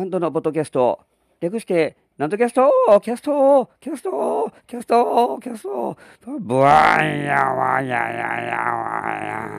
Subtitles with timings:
[0.00, 0.98] なんとのポッドキャスト、
[1.42, 2.70] 略して、なんとキャスト？
[3.02, 3.68] キャスト？
[3.80, 4.50] キャスト？
[4.66, 5.38] キャスト？
[5.40, 5.94] キャスト？
[6.40, 9.50] ブワイヤワヤヤヤワヤ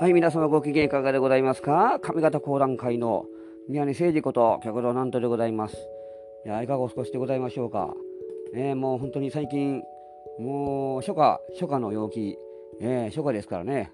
[0.00, 1.98] はい、皆様ご機嫌いかがでございますか？
[2.00, 3.26] 上方講談会の
[3.68, 5.76] 宮根誠二こと客堂なんとでございます。
[6.46, 7.92] いや、いかがお過ごしでございましょうか？
[8.54, 9.82] えー、もう本当に最近、
[10.38, 12.38] もう初夏、初夏の陽気、
[12.84, 13.92] えー、初夏ですからね、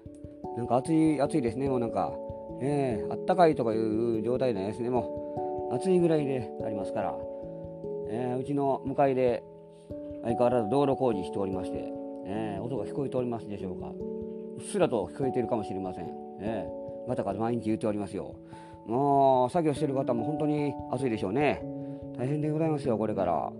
[0.57, 2.11] なんか暑い、暑いですね、もうなんか、
[2.59, 7.15] えー、あったかいとかいう状態なんですね、もう暑いぐらいでありますから、
[8.09, 9.43] えー、うちの向かいで
[10.23, 11.77] 相変わらず道路工事しておりまして、
[12.25, 13.89] えー、音が聞こえておりますでしょうか。
[14.57, 16.09] うっすらと聞こえているかもしれません。
[16.41, 18.35] えー、またか毎日言っておりますよ。
[18.87, 21.63] もう作業してる方も本当に暑いでしょうね。
[22.17, 23.53] 大変でございますよ、これから。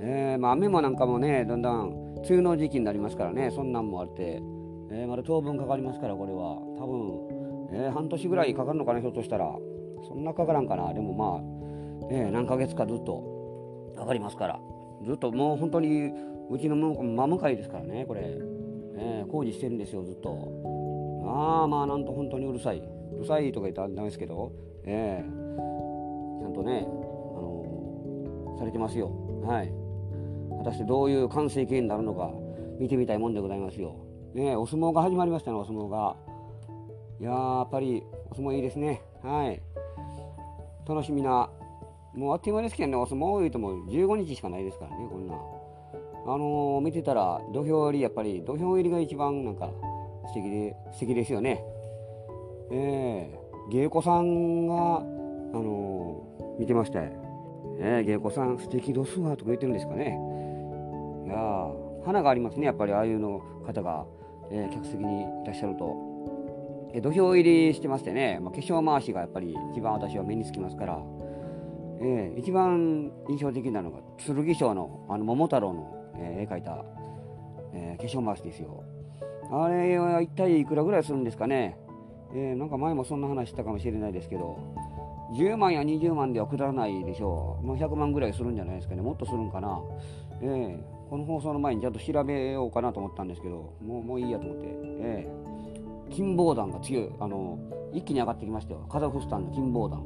[0.00, 4.42] えー、まあ、雨もなんかもね、だんだん梅雨の時期になりますからね、そんなんもあって、
[4.92, 6.58] えー、まだ当分かかりますから、これは。
[6.78, 9.56] 多分、えー、半年ぐらいかかるのかな、ひょっとしたら。
[10.06, 10.92] そんなかからんかな。
[10.92, 14.60] でもまあ、えー、何ヶ月かずっとかかりますから。
[15.04, 16.12] ずっともう本当に、
[16.50, 18.38] うちの真向かいですからね、これ。
[18.94, 21.22] えー、工事してるんですよ、ずっと。
[21.26, 22.78] ああ、まあ、なんと本当にうるさい。
[22.78, 24.52] うるさいとか言ったらダメですけど、
[24.84, 26.90] えー、ちゃんとね、あ
[27.40, 29.10] の、されてますよ。
[29.44, 29.72] はい。
[30.58, 32.30] 果たしてどういう完成形になるのか
[32.78, 34.11] 見てみたいもんでございますよ。
[34.34, 36.16] ねお相撲が始まりましたね、お相撲が。
[37.20, 39.02] いややっぱりお相撲いいですね。
[39.22, 39.62] はい。
[40.88, 41.50] 楽しみな、
[42.14, 45.34] もうあっという間ですけどね、お相撲言うともう15日しかないですからね、こんな。
[45.34, 49.70] あのー、見てたら土俵入り、やっぱり土俵入りが一番なんか
[50.28, 51.64] 素敵で、素敵ですよね。
[52.70, 57.10] えー、芸妓さんが、あのー、見てましたよ。
[57.78, 60.18] えー、芸妓さん素敵どすわとか言ってるんですかね。
[61.26, 61.68] いや
[62.04, 64.06] 花がありますねやっぱりああいうの方が、
[64.52, 70.98] えー、客席にいらっしゃると、え、土俵入りしてましてね、まあ、化粧回しがやっぱり一番私は目につきますから、
[72.00, 76.84] えー、一番印象的なのが剣翔のあの桃太郎の、えー、絵描いた、
[77.74, 78.84] えー、化粧回しですよ
[79.50, 81.78] あれは一体いくらぐらいするんですかね、
[82.34, 84.58] え、なんか前もそんな話したかもしれないですけど
[85.32, 87.66] 10万や20万ではくだらないでしょう。
[87.66, 89.00] もう100万ぐらいするんじゃないですかね。
[89.00, 89.80] もっとするんかな。
[90.42, 97.58] ええこの放送の前にちゃんと調べようかなと思ったんですけど、もうもういいやと思って、ええ金棒弾が強い、あの、
[97.92, 98.86] 一気に上がってきましたよ。
[98.90, 100.02] カザフスタンの金棒弾。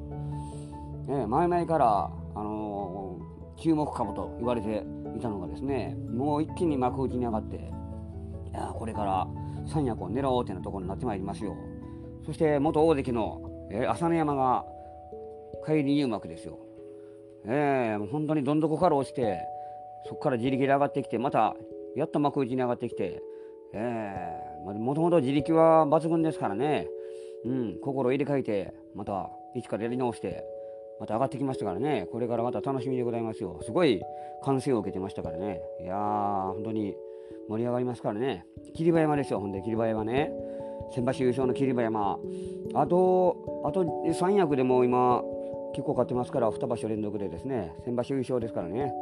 [1.09, 4.85] ええ前々から、あのー、注目株と言われて
[5.17, 9.29] いたのがですね、もう一気に幕内に上がって、いやこれから
[9.65, 11.55] 三役を狙おうというところになってまいりますよ。
[12.25, 14.65] そして元大関の、えー、朝乃山が
[15.65, 16.59] 帰り入幕ですよ。
[17.47, 19.39] ええ、もう本当にどん底から落ちて、
[20.07, 21.57] そこから自力で上がってきてまた
[21.97, 23.23] やっと幕内に上がってきて、
[23.73, 26.89] えー、もともと自力は抜群ですからね、
[27.45, 30.45] うん、心入れ替えてまた一からやり直して
[31.01, 32.07] また上がってきましたからね。
[32.11, 33.61] これからまた楽しみでございますよ。
[33.63, 34.03] すごい
[34.43, 35.61] 歓声を受けてましたからね。
[35.83, 36.95] いやー本当に
[37.49, 38.47] 盛り上がりますからね。
[38.75, 40.33] 霧馬山ですよほんで霧馬山ね。
[40.95, 42.19] 先場所優勝の霧馬山。
[42.75, 43.85] あとあと
[44.15, 45.23] 三役でも今
[45.75, 48.93] 結構勝ってますから2場所連続でですね先場所優勝ですからね。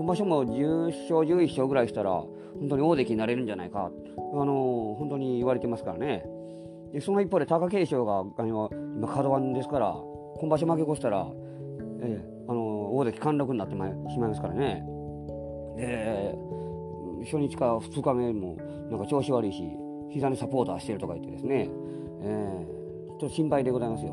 [0.00, 6.24] 今場所も10勝11勝ぐらいしたら本当に大関になれるんじゃないか、あのー、本当に言われてますからね。
[6.90, 9.94] でその一方で貴景勝があの今角番ですから
[10.40, 11.26] 今場所負け越したら、
[12.00, 13.92] えー、あのー、大関貫禄になってしまい
[14.30, 14.82] ますからね。
[15.76, 16.34] で
[17.26, 18.56] 初日か2日目も
[18.90, 19.62] なんか調子悪いし
[20.08, 21.68] 膝にサポーターしてるとか言ってですね、
[22.22, 24.12] えー、ちょっと心配でございますよ。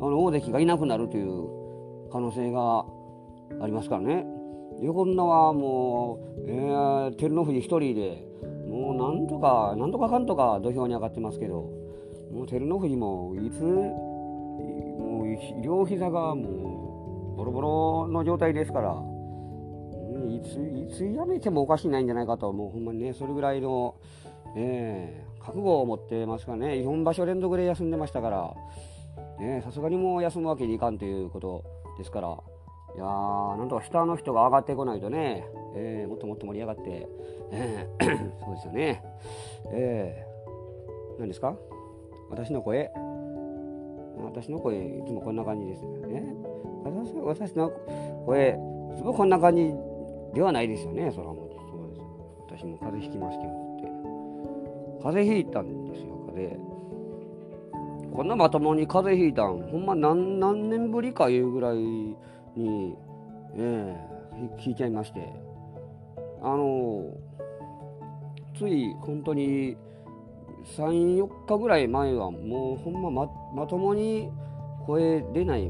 [0.00, 2.84] あの大関がいなくなるという可能性が
[3.62, 4.35] ありますからね。
[4.82, 8.26] 横綱はもう、えー、照ノ富士一人で
[8.68, 11.70] もうなんとかなんとかかんとか土俵に上がってますけど
[12.32, 18.94] もう照ノ富士もいつもう両膝がもうボロボロの状態ですから
[20.28, 23.94] いついつやめてもおかしいないんじゃないかともうほんまにねそれぐらいの、
[24.56, 28.54] えー、覚悟を持ってますからね4場所連続で休んでましたから
[29.62, 31.64] さすがにもう休むわけにいかんということ
[31.98, 32.55] ですから。
[32.96, 37.06] いやーなんとか下の人が上がってこないとね、えー、もっともっと盛り上がって、
[37.52, 39.02] えー、 そうですよね。
[39.70, 41.54] えー、何ですか？
[42.30, 42.90] 私の声？
[44.24, 46.34] 私の声いつもこんな感じですね。
[47.22, 47.70] 私の
[48.24, 48.58] 声
[48.94, 49.74] いつもこんな感じ
[50.32, 51.10] ではないですよね。
[51.12, 52.00] それはもうそうです。
[52.62, 53.56] 私も風邪ひきましてって。
[55.02, 56.66] 風邪ひいたんですよ、風邪。
[58.14, 62.16] こんなまともに風邪ひいたん、ほんま何何年ぶりかいうぐらい
[62.56, 62.96] に、
[63.54, 65.46] えー、聞いちゃいまして。
[66.42, 67.12] あの
[68.56, 69.76] つい本当に
[70.76, 74.30] 34日ぐらい前はもうほんまままともに
[74.86, 75.68] 声出ない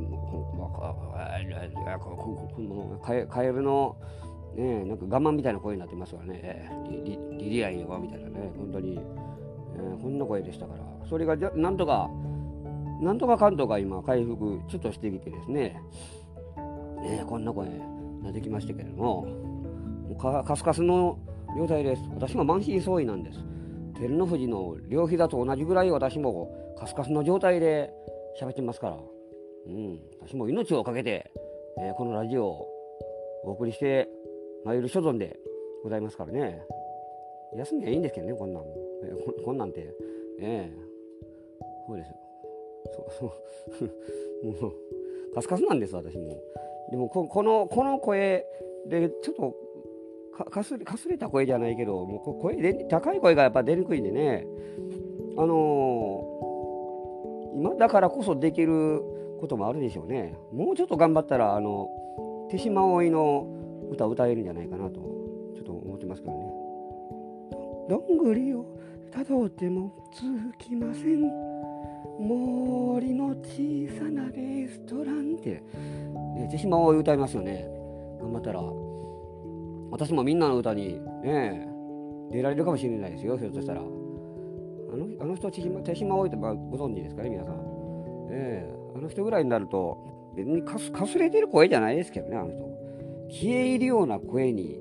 [3.29, 3.97] カエルの、
[4.55, 6.71] ね、なんか我慢みたいな声になってますからね。
[7.38, 8.53] リリアンよみたいなね。
[8.56, 8.99] 本当に、
[9.77, 11.09] えー、こんな声でしたから。
[11.09, 12.11] それがじゃなんとか
[13.00, 15.81] なんとか関東が今回復ちょっとしてきてですね。
[17.11, 17.69] ねこんな声
[18.23, 19.23] ができましたけれども
[20.08, 21.19] もうかカスカスの
[21.56, 22.03] 状態です。
[22.14, 23.38] 私も満身創痍なんです。
[23.99, 27.91] 照ノ富士の両膝と同じぐらい私もカスカスの状態で
[28.41, 28.97] 喋ってますから、
[29.67, 31.31] うん、私も命を懸けて、
[31.81, 32.69] えー、このラジオを
[33.44, 34.09] お送りして
[34.67, 35.38] 参る所存で
[35.82, 36.61] ございますからね。
[37.56, 39.94] 休みはいいんですけどねこんなん、えー、ここんなんて。
[40.38, 42.11] ええー、そうです
[43.19, 44.61] そうそう。
[44.62, 44.73] もう
[45.37, 46.41] カスカスなんです私も。
[46.91, 48.47] でもこのこの声
[48.88, 49.55] でちょっと
[50.50, 50.79] かす
[51.09, 54.47] れた声じゃないけどもう声で高い声がやっぱ出にくいんでね。
[55.38, 59.03] あのー、今だからこそできる
[59.38, 60.35] こともあるでしょうね。
[60.55, 61.91] もうちょっと頑張ったらあの
[62.50, 63.47] 手島葵の
[63.91, 65.00] 歌歌えるんじゃないかなと
[65.55, 66.38] ちょっと思ってますけどね
[67.91, 68.65] どんぐりを
[69.12, 71.46] たどっても続きません
[72.19, 75.63] 森の小さなレストランって、
[76.35, 77.67] ね、手島葵歌いますよね。
[78.21, 78.61] 頑張ったら。
[79.91, 81.69] 私もみんなの歌にね
[82.31, 83.37] 出られるかもしれないですよ。
[83.39, 83.81] ひょっとしたら。
[83.81, 87.55] あのあの人手島手島置いてご存知ですかね皆さん、
[88.31, 92.67] えー、あの人ぐらいになると別にかすかすれてる声じゃないですけどねあの人。
[93.29, 94.79] 消え入るような声に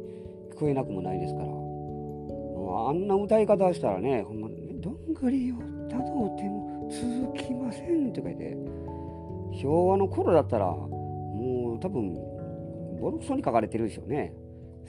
[0.52, 1.48] 聞こえなくもないですから。
[1.48, 4.50] あんな歌い方したらねほんま
[4.82, 5.56] どんぐりを
[5.90, 8.58] たどっても続きませんとか言って
[9.62, 12.14] 昭和の頃だったらもう多分
[13.00, 14.34] ボロクソに書かれてるでしょうね。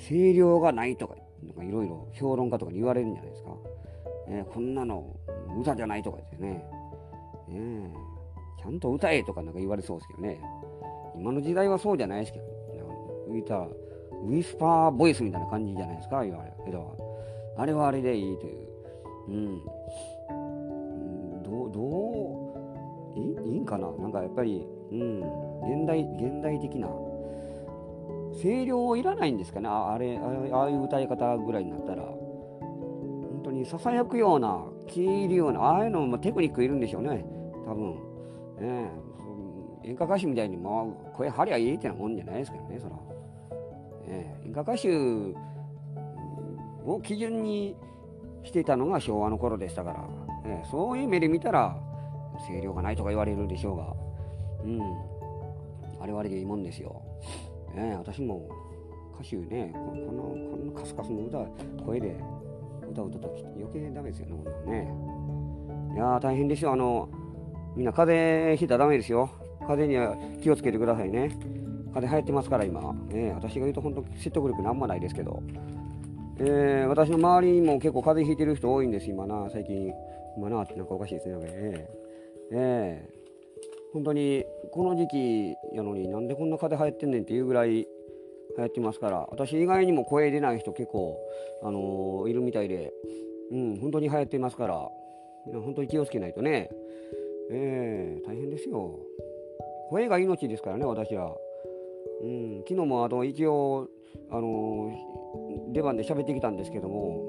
[0.08, 1.14] 声量がないとか
[1.62, 3.50] いろいろ評論家とかに言われるんじゃないですか、
[4.28, 5.16] えー、こんなの
[5.58, 6.64] 歌じゃないとか言ってね。
[7.48, 7.90] ね
[8.60, 10.40] ちゃんと歌えとかなんか言われそうですけどね。
[11.16, 12.44] 今の時代はそうじゃないですけど
[13.31, 18.69] 浮いたウィスパーボイスみたいな感じじゃないですか言われるけどあれはあれでいいという。
[19.28, 19.62] うん。
[21.48, 21.81] どうど
[23.14, 23.90] ういいいいんかな？
[23.93, 25.20] なんかやっぱりうん
[25.62, 26.88] 現代現代的な。
[28.43, 29.69] 声量いらないんですかね？
[29.69, 30.19] あれ
[30.52, 32.02] ああいう歌い方ぐらいになったら。
[32.02, 37.25] 本当にささやくような消えるようなああいうのもテクニックいるんでしょうね。
[37.64, 37.94] 多分。
[38.60, 38.90] ね
[39.84, 42.96] 演歌歌手みたいにもう声張りゃいいってなもんじゃないですけどねそら、
[44.08, 44.88] ね、演歌歌手
[46.84, 47.76] を基準に
[48.42, 50.08] していたのが昭和の頃でしたから、
[50.46, 51.76] ね、そういう目で見たら
[52.48, 53.94] 声量がないとか言われるでしょうが。
[54.64, 54.81] うん。
[56.00, 57.02] あれはあれでいいもんですよ。
[57.75, 58.48] ね、私も
[59.14, 61.38] 歌手ねこのこのカスカスの歌
[61.84, 62.16] 声で
[62.90, 64.66] 歌うとと余計ダメですよねこんなん
[65.90, 65.94] ね。
[65.94, 66.72] いや大変ですよ。
[66.72, 67.08] あの
[67.75, 68.14] みんな風
[68.50, 69.31] 邪ひいたらダメですよ。
[69.66, 71.31] 風邪には気をつけてくださいね。
[71.92, 75.42] 風邪流行ってますから今、ね、私が言うと本当説得力なんもないですけど、
[76.38, 79.92] えー、私の周りにも結構風邪ひいてる人多いんです今な最近。
[80.36, 83.16] 今なってなんかおかしいですねえー、えー
[83.96, 87.86] 本当にこの時期やのになんでこんな風邪流行ってんねんっていうぐらい流
[88.58, 91.18] 行ってますから私以外にも声出ない人結構、
[91.62, 92.92] あのー、いるみたいで、
[93.50, 94.75] うん、本当に流行ってますから
[95.50, 96.68] 本当に気をつけないとね、
[97.50, 98.99] えー、大変ですよ。
[99.88, 101.34] 声が命ですからね私は、
[102.22, 103.88] うん、昨日もあの一応、
[104.30, 107.22] あのー、出番で喋ってきたんですけども、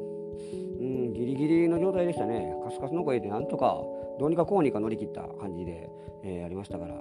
[1.38, 2.53] ギリの状態でしたね。
[2.63, 3.82] カスカスの声でなんとか
[4.20, 5.89] どうにかこうにか乗り切った感じで、
[6.24, 6.96] えー、ありましたから、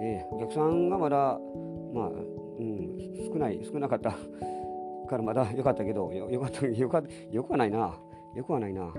[0.00, 1.38] えー、お客さんがまだ、
[1.94, 2.98] まあうん、
[3.32, 4.16] 少ない少なかった。
[5.06, 7.96] からまだ良かったけどよよかったよかよくはないな。
[8.34, 8.92] よくはないな、まあ、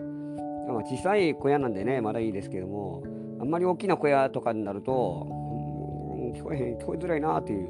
[0.84, 3.04] 小さい小屋なんでねまだいいですけども
[3.40, 7.70] あんまり大きな小屋とかになると、うん、聞こえへん聞こえづらいなっていう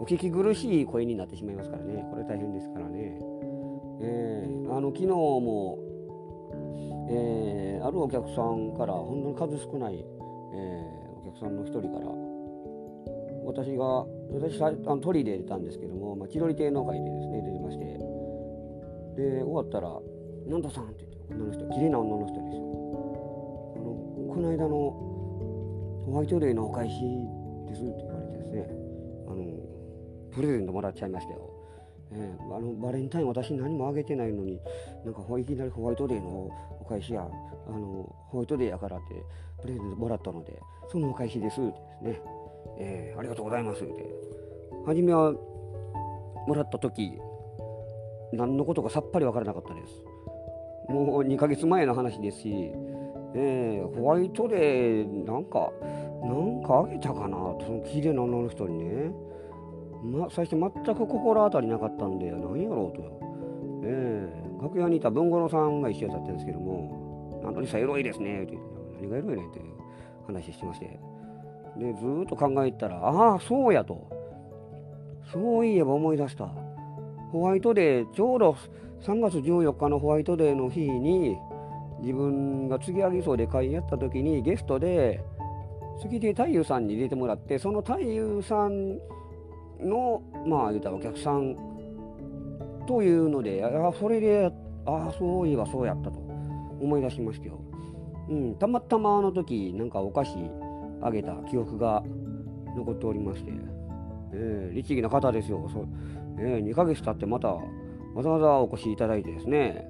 [0.00, 2.04] お聞き苦しい声になってしまいますからね。
[2.10, 3.18] これ大変ですからね、
[4.00, 5.78] えー、あの昨日も
[7.08, 12.06] えー、あるお客さんから本当に数少ない、えー、お客さんの一人から
[13.44, 17.84] 私が私あの鳥で出たんですけども、まあ、千鳥亭の会でですね出てまして
[19.16, 20.00] で終わったら
[20.46, 22.62] 「なんださん」って言って女の人綺麗な女の人ですよ。
[23.76, 24.78] あのこの間の
[26.06, 26.94] ホワイトデーのお返し
[27.68, 28.68] ですって言われてですね
[29.28, 29.44] あの
[30.30, 31.51] プレゼントもらっちゃいましたよ。
[32.14, 34.58] えー、あのバレンタイン私何もあげてないのに
[35.04, 36.50] なんかいきなりホワイトデーの
[36.80, 39.14] お返しやあのホワイトデーやからって
[39.60, 40.58] プレゼントもらったので
[40.90, 42.22] そのお返しですってですね、
[42.78, 43.92] えー、ありがとうございますって。
[44.86, 47.12] 初めはもらった時
[48.32, 50.04] 何のことかさっぱり分からなかったです。
[50.88, 52.72] もう2ヶ月前の話ですし
[53.34, 55.72] えー、ホワイトデーなんか
[56.22, 59.12] なんかあげたかなその綺麗な女の人にね、
[60.02, 68.58] ま、最初全く心当たりなかったんで何やろうと、えー、楽屋にいた文五郎さんが一緒だったんですけども「なんとにさエロいですね」って
[69.00, 69.64] 何がエロいねんっていう
[70.26, 70.98] 話してまして。
[71.76, 74.06] でずっと考えたらああそうやと。
[75.32, 76.50] そういえば思い出した。
[77.30, 78.56] ホワイトデーちょうど
[79.00, 81.38] 3月14日のホワイトデーの日に
[82.00, 85.24] 自分が次上げそうで会やった時にゲストで
[86.00, 88.98] 次で太夫さんに入れてもらってその太夫さん
[89.84, 91.56] のまあ言うたらお客さん
[92.86, 94.50] というのであそれで
[94.86, 97.60] ああそういえばそうやったと思い出しましたよ。
[98.28, 100.36] うん、たまたまあの時なんかお菓子
[101.00, 102.02] あげた記憶が
[102.76, 103.52] 残っておりまして、
[104.32, 105.68] えー、律儀な方ですよ。
[105.72, 105.84] そ、
[106.38, 107.60] えー、2ヶ月経ってまたわ
[108.22, 109.86] ざわざお越しいただいてですね、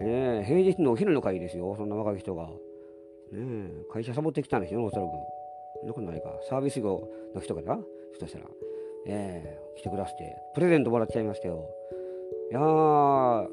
[0.00, 1.74] えー、平日のお昼の会ですよ。
[1.76, 2.48] そんな若い人が、
[3.32, 5.08] ね、会社サボってきたんですよおそらく。
[5.86, 6.28] なことないか。
[6.48, 7.78] サービス業の人かな？
[8.12, 8.46] ひとしたら、
[9.06, 11.68] えー、来てくださってプレゼントもらっちゃいましたよ。
[12.50, 13.48] いやー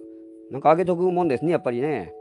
[0.51, 2.13] なんかあげとくもんですねやっぱりね。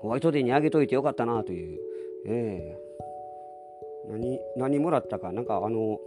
[0.00, 1.78] ホワイトデーにあげといてよかったなという、
[2.26, 5.32] えー、何何もらったか。
[5.32, 5.98] なんかあの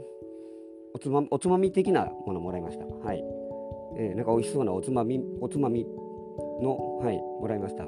[0.94, 2.86] おつまおつまみ的なものもらいました。
[2.86, 3.24] はい、
[3.98, 5.86] えー、なんか美味しそうなおつまみおつまみ
[6.62, 7.86] のはいもらいました。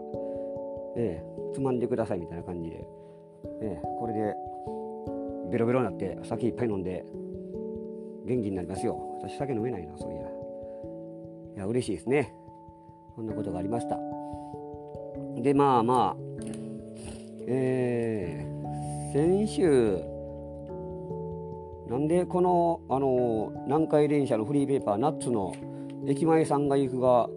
[0.96, 2.88] えー、つまんでくださいみたいな感じで、
[3.62, 4.36] えー、これで
[5.52, 7.06] ベロベロになって酒いっぱい飲んで。
[8.28, 8.98] 元気になりますよ。
[9.22, 10.22] 私酒飲めないなそういや。
[11.56, 12.34] いや嬉しいですね。
[13.16, 13.98] こんなことがありました。
[15.42, 16.22] でまあまあ
[17.48, 20.02] えー、先週
[21.90, 25.56] なんでこのあの南海電車のフリーペーパーナッツの
[26.06, 27.30] 駅前さんが行くが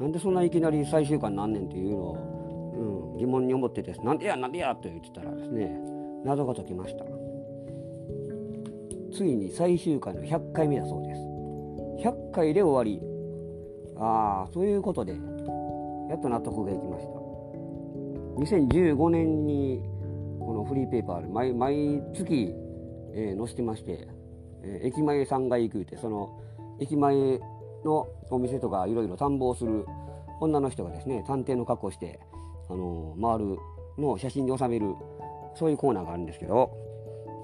[0.00, 4.00] なんでそんないきなり最終回なんねんっていうのを、うん、疑問に思ってです。
[4.02, 5.76] なんでやなんでやと言ってたらですね
[6.24, 7.04] 謎が解きました。
[9.16, 11.20] ついに最終回の100回目だそうです。
[12.06, 13.00] 100回で終わり。
[13.98, 17.26] ああそういうことでやっと納得がいきました。
[18.36, 19.80] 2015年に
[20.38, 22.52] このフリーペーパーで毎毎月、
[23.14, 24.06] えー、載せてまして、
[24.62, 26.38] えー、駅前さんが行くってその
[26.78, 27.40] 駅前
[27.86, 29.86] のお店とかいろいろ探訪する
[30.42, 32.20] 女の人がですね探偵の格好して、
[32.68, 33.58] あのー、回る
[33.96, 34.94] のを写真に収める
[35.54, 36.70] そういうコーナーがあるんですけど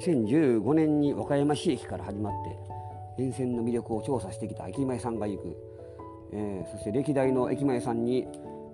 [0.01, 2.33] 2015年に和歌山市駅から始まっ
[3.17, 5.57] て沿線の魅力を調査してきた駅前さんが行く、
[6.33, 8.27] えー、そして歴代の駅前さんに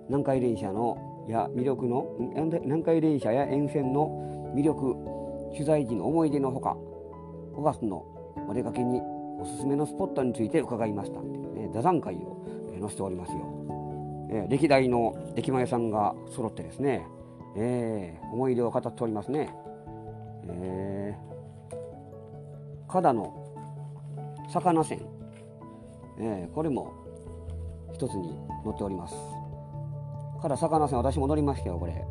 [0.07, 2.07] 南海電車のや魅力の
[2.63, 4.95] 南海電車や沿線の魅力
[5.51, 6.75] 取材時の思い出のほか
[7.53, 8.05] 5月の
[8.47, 9.01] お出かけに
[9.39, 11.21] おすすめのスポットについて伺いました
[11.59, 12.37] ね、座談会を、
[12.79, 13.39] 載せておりますよ、
[14.31, 17.05] えー、歴代の駅前さんが揃ってですね、
[17.57, 19.53] えー、思い出を語っておりますね、
[20.49, 23.33] えー、加田の
[24.49, 24.99] 魚船、
[26.19, 26.93] えー、これも
[27.93, 29.15] 一つに載っております。
[30.41, 32.05] から魚船私も乗りましたよこれ。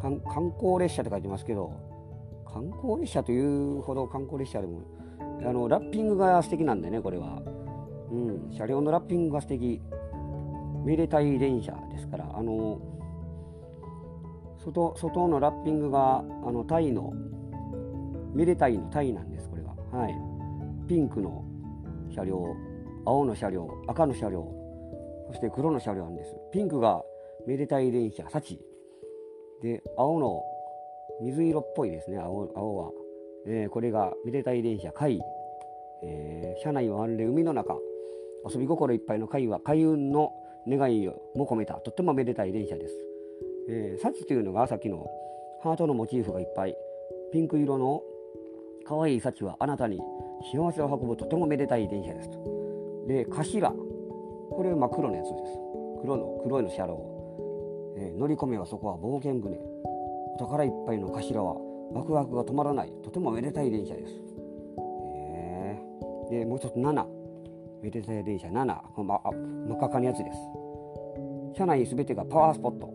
[0.00, 0.20] 観
[0.58, 1.72] 光列車って書いてますけど
[2.44, 4.82] 観光列車というほど観光列車でも
[5.40, 7.40] あのラッピングが素敵なんでねこれは、
[8.10, 9.80] うん、車両のラッピングが素敵。
[10.84, 12.78] めでたい電車ですからあの
[14.58, 17.12] 外外のラッピングがあのタイの
[18.34, 20.14] めでたいのタイなんですこれははい。
[20.88, 21.44] ピンクの
[22.14, 22.56] 車両
[23.06, 24.52] 青の車両赤の車両
[25.28, 26.36] そして黒の車両なんです。
[26.52, 27.02] ピンクが
[27.46, 28.58] めでたい電車幸
[29.62, 30.42] で青の
[31.22, 32.90] 水色っぽいですね青青は、
[33.46, 35.20] えー、これがめでたい電車海、
[36.02, 37.76] えー、車内はまるで海の中。
[38.46, 40.30] 遊び心いっぱいの海は海運の
[40.68, 42.94] 願いをも込めたとってもめでたい電車です、
[43.70, 45.06] えー、幸というのがさっきの
[45.62, 46.76] ハートのモチーフがいっぱい。
[47.32, 48.02] ピンク色の
[48.86, 50.00] 可愛い幸はあなたに
[50.52, 52.38] 幸せを運ぶとてもめでたい電車ですと。
[53.08, 53.72] で頭。
[54.50, 55.58] これ真っ黒のやつです。
[56.02, 57.14] 黒の黒いの車両
[57.96, 59.58] えー、乗り込めばそこは冒険船。
[60.34, 61.54] お宝いっぱいの頭は
[61.92, 62.92] ワクワクが止まらない。
[63.02, 64.12] とてもめでたい電車です、
[65.16, 67.06] えー、でもう一つ7
[67.82, 68.48] めでたい電車。
[68.48, 70.38] 7この、ま、あ真っ赤かのやつです。
[71.56, 72.92] 車内すべてがパワースポット。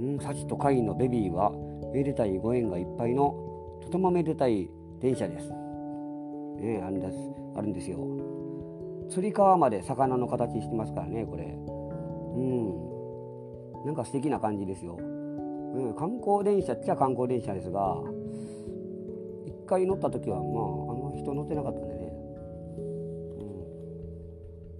[0.00, 1.50] うん幸と会員のベビーは
[1.92, 3.47] めでたいご縁がいっぱいの
[3.88, 4.68] ともめでたい
[5.00, 7.16] 電車です、ね、あるんです
[7.56, 7.98] あるんですよ
[9.10, 12.40] つり革まで魚の形してますからねこれう
[13.84, 15.02] んなんか素敵な感じですよ、う
[15.90, 17.96] ん、観光電車っちゃ観光電車ですが
[19.46, 22.12] 1回乗った時はまああの人乗ってなかったんでね、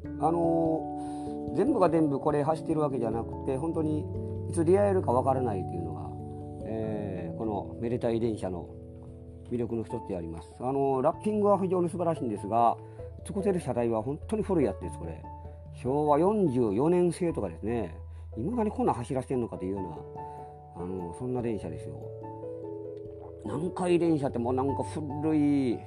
[0.04, 4.04] うん、あのー、全部が全部これ走ってるわけじゃなくて本当に
[4.50, 5.98] いつ出会えるかわからないっていうのが
[6.70, 8.68] えー、このめでたい電車の
[9.50, 10.52] 魅力の一つであります。
[10.60, 12.76] あのラッピングは非常に素晴らしいんですが
[13.24, 15.22] 使ってる車体は本当に古いやつですこれ。
[15.74, 17.96] 昭和44年製とかですね。
[18.36, 21.96] いまだにこんな走らせてんのかというようなあのそんな電車ですよ。
[23.44, 25.78] 南海電車ってもうなんか古い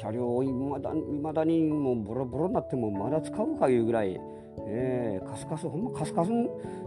[0.00, 4.18] 車両をいまだ未だにもうボロボロになってもまだ使うかいうぐらい、
[4.66, 6.30] えー、カスカスほんまカスカス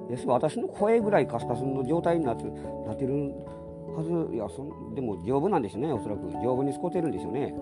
[0.10, 2.46] です私の声ぐらいカスカスの状態になって
[2.88, 3.34] なってる
[3.96, 6.30] はずいやそでも丈夫なんですねおそらく。
[6.32, 7.54] 丈夫に使ってるんですよね。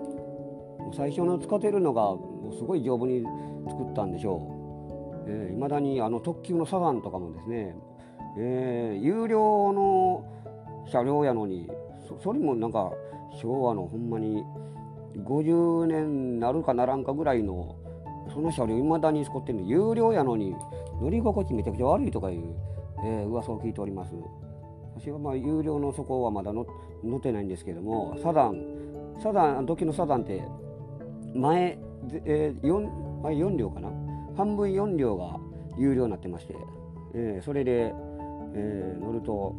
[0.94, 2.16] 最初の使ってるのが
[2.56, 3.24] すごい丈夫に
[3.68, 4.58] 作ったんでしょ
[5.26, 5.32] う。
[5.52, 7.76] いま、ー、だにあの特急のサザンとかもですね、
[8.38, 10.24] えー、有料の
[10.90, 11.68] 車両やのに
[12.22, 12.92] それもなんか
[13.40, 14.42] 昭和のほんまに
[15.16, 17.76] 50年なるかならんかぐらいの
[18.32, 19.66] その車両いまだに使ってるの。
[19.66, 20.54] 有料やのに
[21.00, 22.54] 乗り心地めちゃくちゃ悪いとかいう、
[23.04, 24.12] えー、噂を聞いております。
[24.96, 28.64] 私はまあ有料のそこはまだ乗ってないんですけどもサダン
[29.22, 30.42] サダン時のサダンって
[31.34, 31.78] 前、
[32.24, 33.88] えー、4, 前4両かな？
[34.36, 35.38] 半分4両が
[35.78, 36.54] 有料になってまして、
[37.14, 37.92] えー、それで、
[38.54, 39.54] えー、乗ると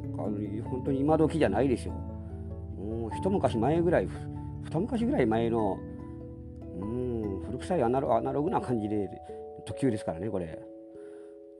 [0.66, 1.94] 本当に今時じゃないですよ。
[1.94, 4.10] もう一昔前ぐらい
[4.64, 5.78] 二昔ぐらい前の
[6.80, 9.10] うん古臭いアナロアナログな感じで
[9.66, 10.60] 特急ですからねこれ。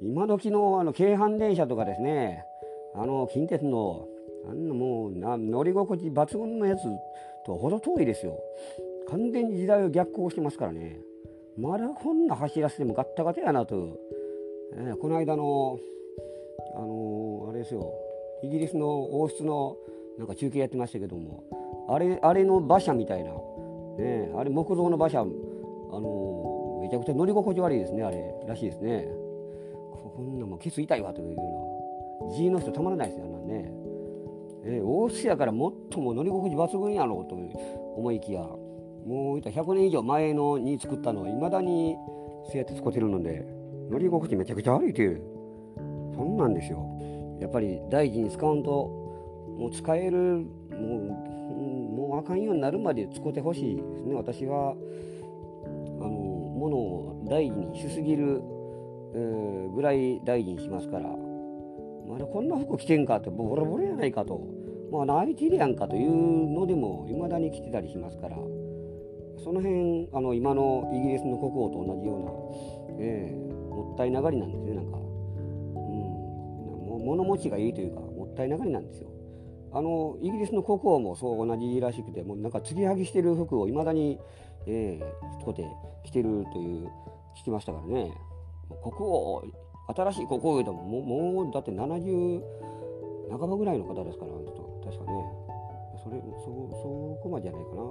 [0.02, 2.44] 今時のあの京阪電車とかですね
[2.96, 4.08] あの近鉄の
[4.50, 6.82] あんなもうな乗り心地抜群のやつ
[7.46, 8.40] とほど遠いですよ。
[9.10, 11.00] 完全に時代を逆行してますからね。
[11.58, 13.98] まだこんな走らせてもガッタガタやなと、
[14.76, 15.78] えー、この間の
[16.76, 17.94] あのー、あれですよ。
[18.44, 19.78] イギリスの王室の
[20.18, 21.44] なんか中継やってましたけども。
[21.90, 23.32] あれあれの馬車みたいな、
[23.98, 29.06] ね、あれ木造の馬車、あのめちゃくちゃ乗り心地悪いですねあれらしいですね。
[30.16, 31.83] こんなもんケツ痛いわというような。
[32.32, 33.72] G の人たまらないですよあんなんね、
[34.66, 37.36] えー、大津やからもっとも乗り心地抜群やろうと
[37.98, 41.96] 思いきやもう100年以上前のに作ったのいまだに
[42.48, 43.46] そうやって使ってるので
[43.90, 45.22] 乗り心地めちゃくちゃ悪いという
[46.16, 46.86] そんなんですよ。
[47.42, 48.70] やっぱり大事に使わんと
[49.58, 51.34] もう使えるもう
[51.94, 54.14] もうあかんようになるまで使ってほしいですね。
[54.16, 54.76] 私は
[56.00, 58.42] あのものを大事にしすぎる、
[59.14, 61.23] えー、ぐらい大事にしますから。
[62.14, 64.40] まだこんな服着てんかってボロボロやないかと。
[64.92, 68.38] まあ泣いてるやんかというのでもいまだに着てたりしますから。
[69.44, 79.10] その辺あの今のイギリスの国王と同じような、えー、もったいながりなんですねなんか、うん、も物持ちがいいというかもったいながりなんですよ。
[79.74, 84.20] あのイギリスの国王もそう同じらしくてもうなんか継ぎはぎしてる服をいまだに、
[84.68, 85.66] えー、使って
[86.06, 86.88] 着てるという
[87.36, 88.14] 聞きましたからね。
[88.82, 89.44] 国王
[89.88, 92.42] 新しい国王でもももうだって70
[93.30, 95.24] 半ばぐらいの方ですから確かね。
[96.04, 96.46] それそ
[96.82, 97.82] そこまでじゃないかな。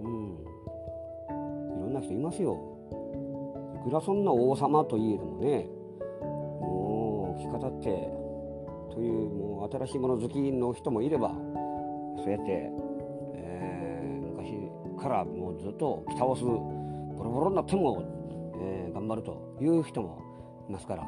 [0.00, 0.38] うん。
[1.78, 2.58] いろんな人いますよ。
[3.80, 5.66] いくらそんな王様といえどもね
[6.60, 7.86] もう着方って
[8.94, 12.70] というもう新しいもの好きの人もいればそうやって、
[13.36, 18.02] えー、昔からもうずっと着倒すボロボロになっても、
[18.60, 20.29] えー、頑張るという人も
[20.70, 21.04] ますから、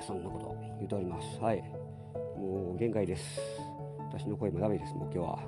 [0.00, 1.40] そんなこと言うております。
[1.40, 1.62] はい。
[2.36, 3.40] もう限界です。
[4.12, 4.94] 私の声もダメです。
[4.94, 5.38] もう今日は。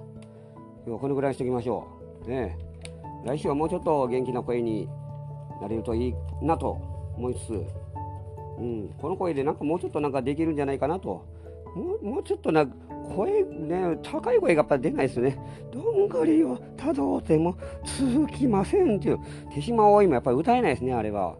[0.84, 1.86] 今日はこのぐらいにしておきましょ
[2.26, 2.28] う。
[2.28, 2.56] ね。
[3.24, 4.88] 来週はもうちょっと元気な声に
[5.60, 6.80] なれるといいなと
[7.16, 7.64] 思いつつ。
[8.58, 11.24] うん、この声でなんかもうちょっとなんかできるんじゃないかなと。
[11.74, 12.66] もうもうちょっとな
[13.14, 15.38] 声ね高い声がやっぱ出ないですね。
[15.72, 19.18] どんがりをたどっても続きませんっていう。
[19.52, 21.36] 手島多いもやっぱり歌えないですねあれは。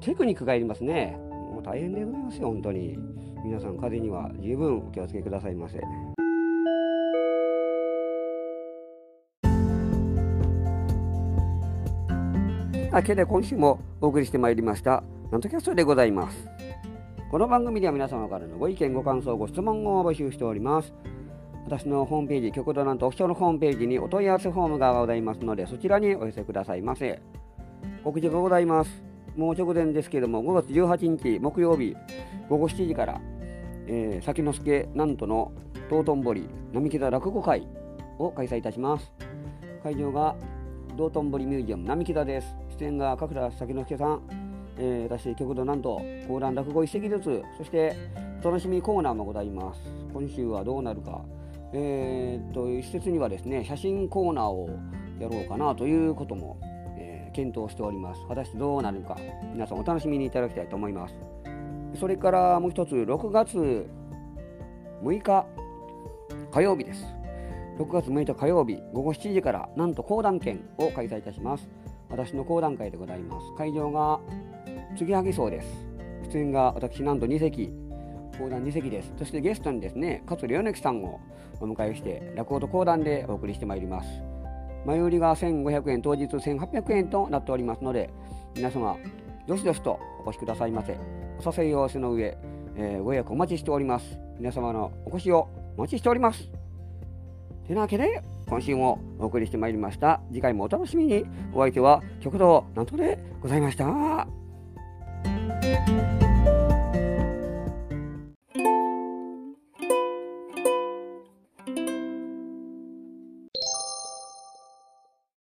[0.00, 1.16] テクニックがいりますね。
[1.52, 2.98] もう大変でございますよ本当に。
[3.44, 5.80] 皆さん風邪には十分お気をつけくださいませ。
[12.92, 16.48] あけで今週もお送りしてまいりましたなんとキャストでございます。
[17.30, 20.94] この番組では皆様からのご意見ご感想ご質問を募集しております。
[21.66, 27.20] 私のホームページ極度なんとオフィシャルホームページにお問い合わせフォームがございますのでそちらにお寄せくださいませ。
[28.02, 29.09] 告知がございます。
[29.36, 31.96] もう直前ですけれども5月18日木曜日
[32.48, 33.20] 午後7時から、
[33.86, 35.52] えー、先之助なんとの
[35.88, 37.66] 道頓堀並木田落語会
[38.18, 39.12] を開催いたします。
[39.82, 40.36] 会場が
[40.96, 42.54] 道頓堀ミュージアム並木田です。
[42.78, 44.50] 出演が角田先之助さん
[44.82, 47.94] えー、私極度なんと講談落語一席ずつそして
[48.42, 49.80] 楽しみコーナーもございます。
[50.14, 51.20] 今週はどうなるか。
[51.72, 54.70] えー、っと一説にはですね写真コーナーを
[55.20, 56.58] やろうかなということも、
[57.32, 59.16] 検討しております果たしてどうなるか
[59.52, 61.14] 皆さんお楽しみにいただきたいと思います
[61.98, 63.88] それからもう一つ6月
[65.02, 65.46] 6日
[66.50, 67.04] 火曜日です。
[67.78, 71.68] 6月6日火曜日午後7時からなんと講談券を開催いたします。
[72.10, 73.54] 私の講談会でございます。
[73.56, 74.20] 会場が
[74.98, 75.66] 継ぎはぎそうです。
[76.32, 77.70] 出演が私なんと2席、
[78.38, 79.12] 講談2席です。
[79.16, 81.20] そしてゲストにですね、勝良之さんを
[81.60, 84.29] お迎えして、落語と講談でお送りしてまいります。
[84.84, 88.10] 前売りが1500円、当日1800円となっておりますので、
[88.54, 88.96] 皆様、
[89.46, 90.96] どしどしとお越しくださいませ。
[91.44, 92.36] お誘い合わせの上、
[92.76, 94.18] えー、ご予約お待ちしております。
[94.38, 96.48] 皆様のお越しをお待ちしております。
[97.66, 100.20] てなわけで、今週もお送りしてまいりました。
[100.32, 101.24] 次回もお楽しみに。
[101.54, 104.26] お相手は極道なんとでございました。